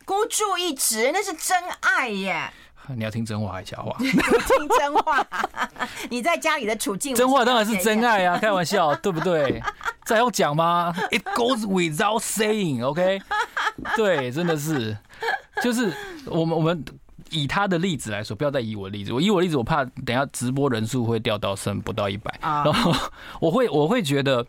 [0.05, 2.49] 孤注一掷，那是真爱耶！
[2.95, 3.97] 你要听真话还是假话？
[3.97, 5.25] 听真话。
[6.11, 8.37] 你在家里的处境，真话当然是真爱啊！
[8.37, 9.59] 开玩笑， 对不对？
[10.05, 13.95] 这还用讲吗？It goes without saying，OK？、Okay?
[13.95, 14.95] 对，真的是，
[15.63, 15.91] 就是
[16.27, 16.85] 我们我们
[17.31, 19.11] 以他的例子来说，不要再以我的例子。
[19.11, 22.93] 我以我的例子，我怕等下直播人数会掉到剩不到一百，然后
[23.41, 24.45] 我会我会觉得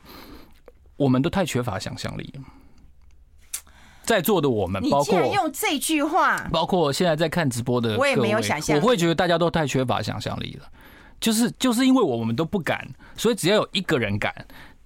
[0.99, 2.35] 我们都太缺乏想象力。
[4.07, 10.69] 在座的我们，包括用这句话，包括现在在看直播的，我也没有想象，我会觉得大家都太缺乏想象力了。
[11.21, 14.33] 就是就是因为我们都不敢，所以只要有一个人敢，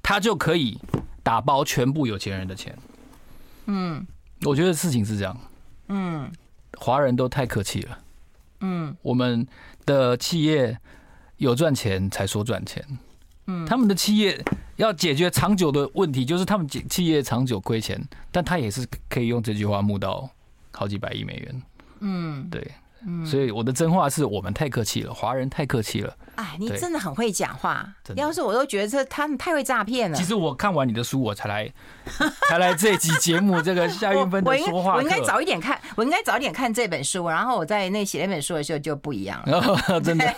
[0.03, 0.79] 他就可以
[1.23, 2.77] 打包全部有钱人的钱。
[3.67, 4.07] 嗯，
[4.45, 5.37] 我觉得事情是这样。
[5.89, 6.31] 嗯，
[6.79, 7.99] 华人都太客气了。
[8.61, 9.47] 嗯，我们
[9.85, 10.79] 的企业
[11.37, 12.83] 有赚钱才说赚钱。
[13.47, 14.43] 嗯，他们的企业。
[14.81, 20.29] 要解决长久的问题，就是他们企业长久亏钱，但他也是可以用这句话募到
[20.73, 21.63] 好几百亿美元。
[22.01, 22.67] 嗯，对，
[23.07, 26.17] 嗯，所以我的真话是我们太客气了，华人太客气了。
[26.37, 30.17] 哎，你真的很会讲话，要是我都觉得这他们太会诈骗了。
[30.17, 31.71] 其实我看完你的书，我才来
[32.49, 33.61] 才来这集节目。
[33.61, 40.01] 这个夏运芬的说话，我应该早一点看，我应该早一点看这本书，然后我在那写那本书的时候就不一样了。
[40.01, 40.25] 真的。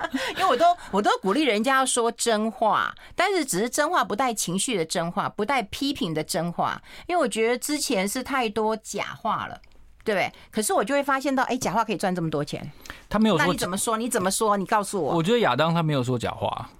[0.36, 6.80] 因为我都我都鼓励人家要说真话，但是只是真话不带情绪的真话，不带批评的真话。
[7.06, 9.60] 因为我觉得之前是太多假话了，
[10.04, 10.32] 对不对？
[10.50, 12.70] 可是我就会发现到，哎，假话可以赚这么多钱。
[13.08, 13.96] 他没有说，那你怎么说？
[13.96, 14.56] 你怎么说？
[14.56, 15.14] 你告诉我。
[15.14, 16.70] 我觉得亚当他没有说假话，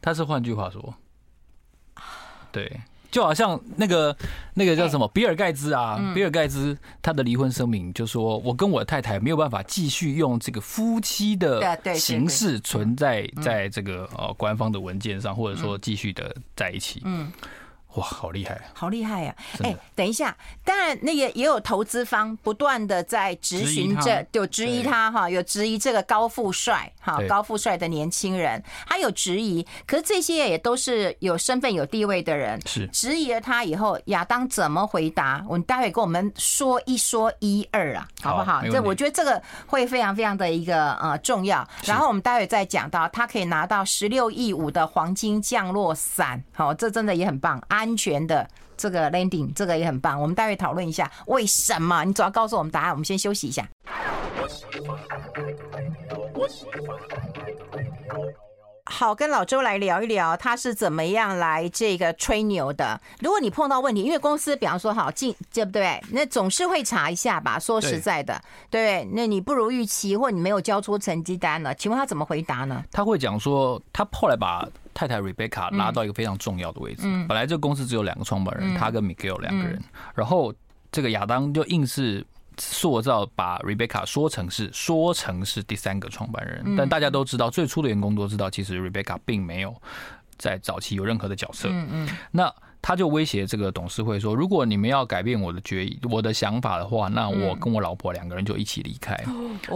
[0.00, 0.94] 他是换句话说，
[2.50, 2.80] 对。
[3.12, 4.16] 就好像那个
[4.54, 17.02] 那个叫什么比尔盖茨啊，比尔盖茨他的离婚声明就说，我跟我的太太没有办法继续用这个夫妻的形式存在在这个呃官方的文件上，或者说继续的在一起。
[17.04, 17.30] 嗯。
[17.94, 19.34] 哇，好厉害，好厉害呀！
[19.62, 35.44] 哎，等一下，当然那个也有投资方不断的在质询这，有质疑他哈，有质疑这个高富帅哈，高富帅的年轻人，他有质疑，可是这些也都是有身份有地位的人，是质疑了他以后，亚当怎么回答？
[35.46, 38.62] 我们待会跟我们说一说一二啊，好不好？
[38.70, 41.68] 这我觉得这个会非常非常的一个呃重要。
[41.84, 47.81] 然后我们待会再讲到，他可以拿到十六亿五的黄金降落伞，好，这真的也很棒啊。
[47.82, 50.20] 安全的这个 landing，这个也很棒。
[50.20, 52.04] 我们待会讨论一下为什么？
[52.04, 52.90] 你总要告诉我们答案。
[52.92, 53.68] 我们先休息一下。
[58.84, 63.00] 好，跟老周来聊一聊，他是怎么样来这个吹牛的。
[63.20, 66.00] 如果你碰到问题，因为公司比方说好进，对不对？
[66.10, 67.58] 那总是会查一下吧。
[67.58, 68.40] 说实在的，
[68.70, 72.84] 对，对，那你不如预期，或你没有交出成绩单了，请问他怎么回答呢？
[72.92, 77.02] 他会讲说，他后来把太太 Rebecca 拉到一个非常重要的位置。
[77.28, 79.82] 本来这个公司只有两个创办人，他跟 Miguel 两个人，
[80.14, 80.54] 然后
[80.90, 82.26] 这个亚当就硬是。
[82.58, 89.74] 塑造把 Rebecca 说成是说成是第三个创办人，但大家都知道，最初的员工都知道，其实 Rebecca 并没有
[90.36, 91.70] 在早期有任何的角色。
[91.72, 99.16] 嗯嗯，那他就威胁这个董事会说，如果你们要改变我的决议、我的想法的话，那我跟我老婆两个人就一起离开。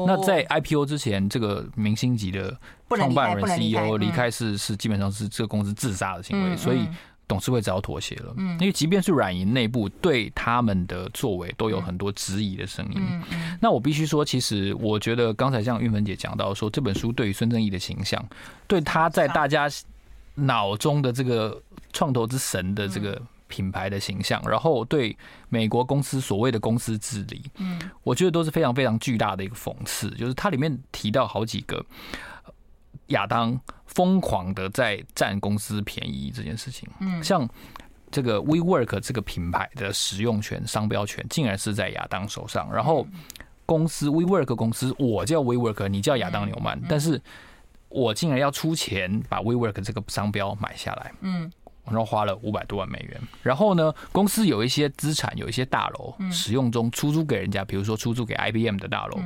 [0.07, 2.55] 那在 IPO 之前，这个明星级的
[2.89, 6.89] 创办人 CEO 离开是是基本上是这个公司自杀的行为，所以。
[7.29, 13.03] 董事会只好妥协了，嗯，因为即便是软银内部对他们的作为都有很多质疑的声音。
[13.61, 18.25] 那我必须说，其实我觉得刚才像玉芬姐讲到说，这本书对于孙正义的形象，
[18.69, 19.69] 对他在大家
[20.37, 21.61] 脑中的这个
[21.93, 25.17] 创投之神的这个品牌的形象，然后对
[25.49, 30.09] 美国公司所谓的公司治理，嗯，我觉得都是非常非常巨大的一个讽刺。
[30.11, 31.85] 就是它里面提到好几个
[33.09, 33.61] 亚当。
[33.87, 37.49] 疯狂的在占公司便宜这件事情，嗯，像
[38.11, 42.71] 这个 WeWork 这个品牌的使用权、商标权，竟然是在亚当手上。
[42.71, 43.07] 然后
[43.65, 47.19] 公司 WeWork 公司，我叫 WeWork，你叫亚当纽曼，但是
[47.97, 51.51] 我竟然要出钱把 WeWork 这个商标买下来，嗯，
[51.87, 53.21] 然后花了五百多万美元。
[53.43, 59.19] 然后呢，公司有一些资产，有一些大楼使用中出租给人家，比如说出租给 IBM 的大楼。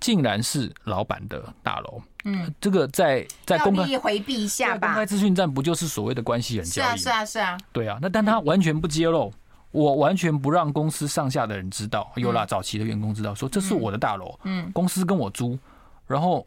[0.00, 4.88] 竟然是老板的大楼，嗯，这个在在公开回避一下吧。
[4.88, 6.98] 公开资讯站不就是所谓的关系人交易？
[6.98, 7.58] 是啊，是啊，是啊。
[7.72, 9.32] 对啊，那但他完全不揭露，
[9.70, 15.58] 我完全不让公司上下的人知道，有啦，早期的员工知道，说这是我的大楼，嗯，公司跟我租，
[16.06, 16.46] 然后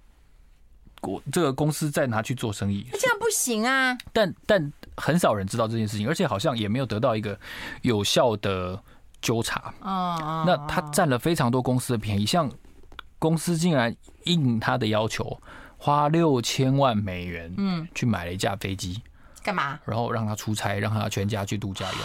[1.01, 3.97] 我这个公司再拿去做生意，这样不行啊。
[4.13, 7.39] 但但很少人知道这件事情，而且好像也没有得到一个
[7.81, 8.81] 有效的
[9.21, 9.73] 纠察。
[9.81, 12.51] 哦，那他占了非常多公司的便宜，像。
[13.19, 13.95] 公司竟然
[14.25, 15.41] 应他的要求，
[15.75, 19.01] 花六千万美元，嗯，去买了一架飞机，
[19.41, 19.79] 干嘛？
[19.85, 21.99] 然后让他出差，让他全家去度假用。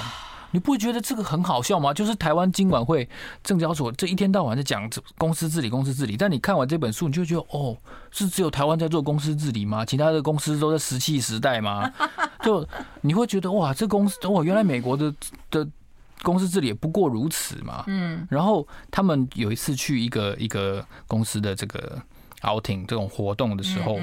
[0.52, 1.92] 你不会觉得这个很好笑吗？
[1.92, 3.08] 就是台湾金管会、
[3.42, 4.88] 证交所这一天到晚在讲
[5.18, 7.76] 公司治理、公司治理，但你看完这本书，你就觉得哦，
[8.10, 9.84] 是只有台湾在做公司治理吗？
[9.84, 11.90] 其他的公司都在石器时代吗？
[12.44, 12.66] 就
[13.00, 15.12] 你会觉得哇，这公司哇，原来美国的
[15.50, 15.66] 的
[16.22, 17.84] 公司治理也不过如此嘛。
[17.86, 18.26] 嗯。
[18.30, 22.00] 然后他们有一次去一个一个公司的这个
[22.42, 23.98] outing 这种活动的时候，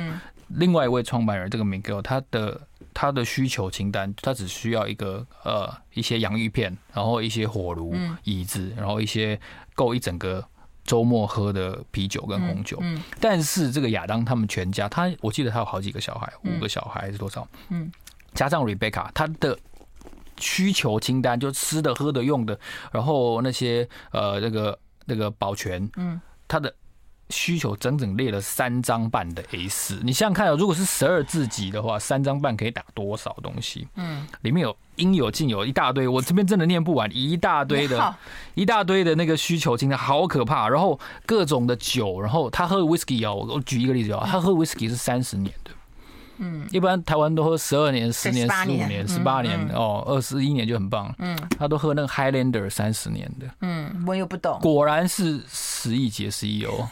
[0.50, 2.62] 另外一位创办人这个 Miguel 他的。
[2.92, 9.40] 他的需求清单，他只需要一个呃一些洋芋片，然后一些火炉、椅子，然后一些
[9.74, 10.44] 够一整个
[10.84, 12.82] 周末喝的啤酒跟红酒。
[13.22, 17.48] 但是这个亚当他们全家，他我记得他有好几个小孩，五个小孩还是多少？
[17.70, 17.90] 嗯，
[18.34, 19.58] 加上 Rebecca，他的
[20.38, 22.60] 需求清单就吃的、喝的、用的，
[22.92, 26.20] 然后那些呃那个那个保全，嗯，
[26.50, 26.74] 他的。
[27.30, 30.00] 需求整整列了三张半的 A 四。
[30.04, 33.88] 你想想看啊，如果是十二字集的话，三张半可以打多少东西？
[33.96, 38.16] 嗯，里面有应有尽有，一大堆，我这边真的念不完，一大堆的，
[38.56, 40.68] 一大堆的那个需求，清单好可怕。
[40.68, 45.72] 然后各种的酒，然后他喝 whisky 啊，我举一个例子啊，他喝 whisky 是三十年的，
[46.40, 56.88] 嗯，一般台湾都喝十二年、十年、十五年、十八年哦，二十一年就很棒，嗯，他都喝那个 Highlander 三十年的，嗯，我又不懂，果然是十亿解十亿哦。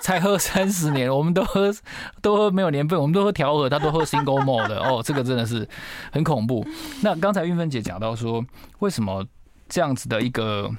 [0.02, 1.72] 才喝三十年，我们都喝
[2.22, 5.68] 都喝没有年份，我们都喝调和，他都喝 single malt 的哦，这个真的是
[6.10, 6.66] 很恐怖。
[7.02, 8.44] 那刚才运芬姐讲到说，
[8.78, 9.24] 为什么
[9.68, 10.70] 这样子的一个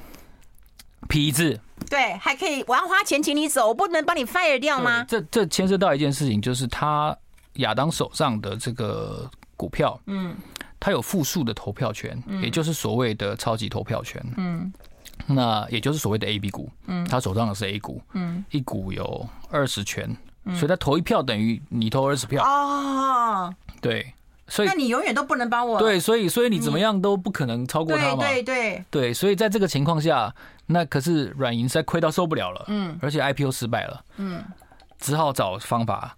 [1.08, 1.60] 皮子，
[1.90, 5.06] 对，还可以我要花钱请你走，我不能帮你 fire 掉吗？
[5.08, 7.16] 这这牵涉到一件事情，就是他
[7.54, 10.36] 亚当手上的这个股票，嗯，
[10.80, 14.72] 他有复数的投票权，也就是所谓的超级投票权，嗯。
[15.28, 20.16] 那也就是所谓的 A B 股，嗯，他手上的是 A 股，嗯，一股有二十权，
[20.54, 22.44] 所以他投一票等于你投二十票。
[22.44, 24.14] 哦，对，
[24.48, 30.34] 所以那你永远都不能帮我对，所以所以你怎么样都不可能超过他嘛，对对对，所以在这个情况下，
[30.68, 34.44] 那可是软银在亏到受不了了，嗯，而且 I P O 失败了，嗯，
[35.00, 36.16] 只好找方法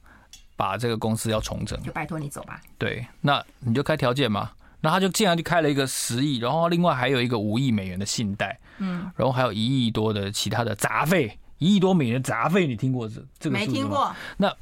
[0.56, 4.52] 把这个公司要重整，就拜托你走吧，对，那你就开条件嘛。
[4.84, 13.58] 那他就竟然就开了一个十亿，然后另外还有一个五亿美元的信贷，嗯，然后还有一亿多的其他的杂费，一亿多美元的杂费，你听过这这个？
[13.58, 14.14] 没听过。
[14.36, 14.54] 那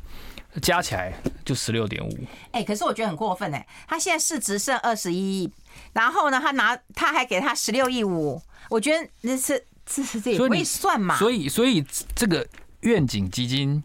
[0.62, 1.12] 加起来
[1.44, 2.28] 就十六点五。
[2.52, 5.52] 哎，可是我觉得很过分哎，他现在市值剩二十一亿，
[5.94, 11.18] 然后呢，他拿他还给他十六亿五，我觉得那是这是这也不会算嘛。
[11.18, 11.84] 所以所以
[12.16, 12.48] 这个
[12.82, 13.84] 愿景基金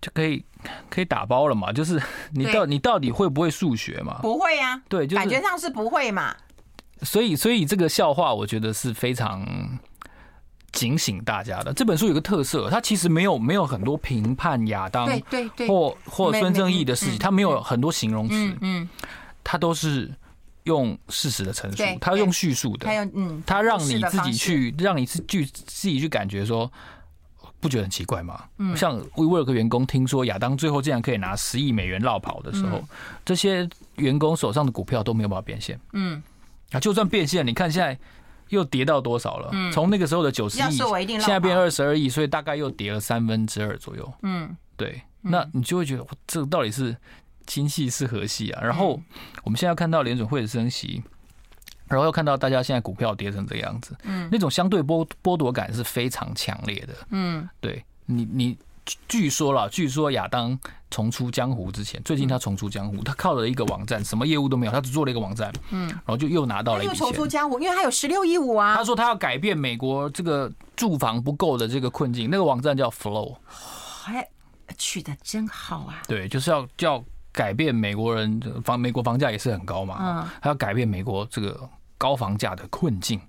[0.00, 0.44] 就可以。
[0.88, 1.72] 可以打包了嘛？
[1.72, 2.00] 就是
[2.32, 4.18] 你到你到底会不会数学嘛？
[4.22, 6.34] 不会呀，对，就感觉上是不会嘛。
[7.02, 9.44] 所以，所以这个笑话我觉得是非常
[10.70, 11.72] 警醒大家的。
[11.72, 18.88] 这本书有个特色，它其实没有没有很多评判亚当对对对或或孙正义的事情，它没有很多形容词，嗯，
[19.42, 20.14] 它都是
[20.62, 26.70] 用事实的陈述，它用叙述的，它用嗯，它让你自己去让你自去自己去感觉说。
[27.62, 28.42] 不觉得很奇怪吗？
[28.58, 32.82] 嗯，像 WeWork 员工听说亚当最后竟然可以拿十亿美元落跑的时候，
[33.24, 35.78] 这些员工手上的股票都没有办法变现。
[35.92, 36.20] 嗯，
[36.72, 37.96] 啊，就算变现，你看现在
[38.48, 39.50] 又跌到多少了？
[39.52, 44.12] 嗯，从那个时候的九十亿，现在变二十二亿，所以大概又跌了三分之二左右。
[44.22, 46.96] 嗯，对，那你就会觉得这个到底是
[47.46, 48.60] 亲系是何系啊？
[48.60, 49.00] 然后
[49.44, 51.00] 我们现在要看到联准会的升息。
[51.92, 58.56] 然后又看到大家现在股票跌成这个样子，嗯，那种相对剥剥夺感是非常强烈的，嗯，对你，你
[59.08, 60.58] 据说了，据说亚当
[60.90, 66.98] 重出江湖之前，最近他重出江湖，他靠了一个网站，什么业务都没有，他只做了一个网站，嗯，然后就又拿到了一笔钱。
[66.98, 68.74] 重出江湖，因为他有十六亿五啊。
[68.76, 74.26] 他说他要改变美国这个住房不够的这个困境，那个网站叫 Flow，还，
[74.76, 76.02] 取得真好啊。
[76.08, 81.68] 对，就是要叫改变美国人房，美国房价也是很高嘛，嗯，他要改变美国这个。
[82.02, 83.20] 高房价的困境，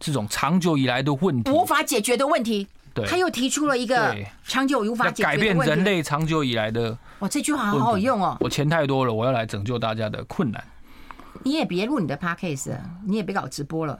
[0.00, 6.98] 这种长久以来的问题，无法解决的问题，对，他又提出了一个长久无法解决的问题，改变人类长久以来的。
[7.20, 8.36] 哇，这句话好好用哦！
[8.40, 10.60] 我钱太多了，我要来拯救大家的困难。
[11.44, 13.96] 你也别录你的 podcast，你也别搞直播了，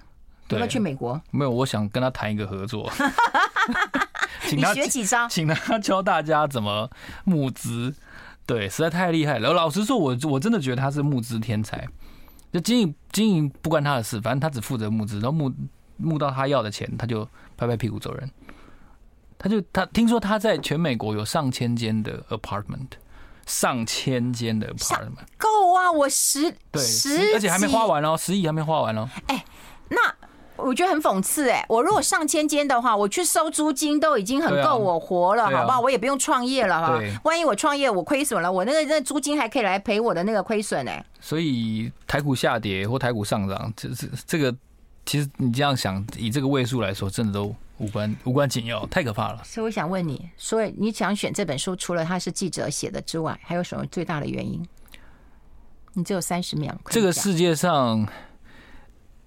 [0.49, 1.20] 要不要去美国？
[1.31, 2.91] 没有，我想跟他谈一个合作。
[4.49, 6.91] 请他你学几招， 请他教大家怎么
[7.22, 7.95] 募资。
[8.45, 9.53] 对，实在太厉害了。
[9.53, 11.87] 老实说，我我真的觉得他是募资天才。
[12.57, 15.53] 就经营经营不关他的事，反正他只负责募资，然后募
[15.99, 17.23] 募到他要的钱，他就
[17.55, 18.31] 拍拍屁股走人。
[19.37, 22.89] 他就他听说他在全美国有上千间的 apartment，
[23.45, 25.93] 上千间的 apartment 够啊！
[25.93, 29.07] 我十对十，而且还没花完哦，十亿还没花完哦。
[29.27, 29.45] 哎，
[29.91, 30.01] 那
[30.57, 35.81] 我觉得很讽刺哎、欸，我如果上千间的话，我去收租金都已经很够我活了，好不好？
[35.81, 37.01] 我也不用创业了哈。
[37.25, 41.05] 万一我创业我亏损了，我那个那租金还可以来赔我的那个亏损哎。
[41.21, 44.55] 所以台股下跌或台股上涨，这这这个
[45.05, 49.43] 其实你这样想，以这个位数来说，真的都无关无关紧要，太可怕了。
[49.45, 54.67] 所以我想问你，所以你想选这本书，除了它是记者写的之外，还有什么最大的原因？
[55.93, 56.75] 你只有三十秒。
[56.87, 58.07] 这个世界上。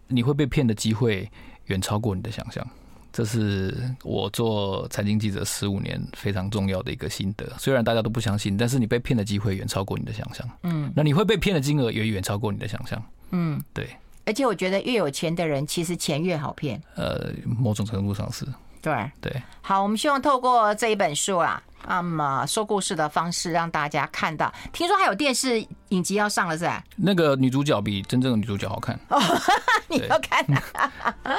[0.10, 1.30] 你会被骗的机会
[1.68, 2.68] 远超过你的想象，
[3.14, 7.46] 这是我做财经记者十五年非常重要的一个心得。
[7.58, 10.50] 虽然大家都不相信，但是你被骗的机会远超过你的想象。
[10.64, 13.02] 嗯，那你会被骗的金额也远超过你的想象。
[13.32, 13.88] 嗯，对。
[14.26, 16.82] 而且我觉得越有钱的人，其实钱越好骗。
[16.96, 18.46] 呃，某种程度上是。
[18.82, 19.44] 对对。
[19.62, 21.62] 好，我们希望透过这一本书啊。
[21.88, 26.84] 那么说故事的方式让大家看到，听说还有电视影集要上了，是吧？
[26.98, 29.20] 那个女主角比真正的女主角好看哦，
[29.88, 31.02] 你要看啊？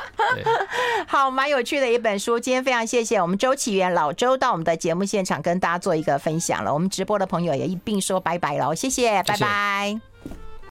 [1.06, 2.40] 好，蛮有趣的一本书。
[2.40, 6.72] 今天非常谢谢我们周启源老周到我们的节目现场跟大家做一个分享了。
[6.72, 10.00] 我们直播的朋友也一并说拜拜了，谢谢，拜拜。